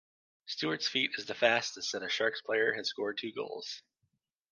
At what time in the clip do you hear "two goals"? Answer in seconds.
3.19-3.83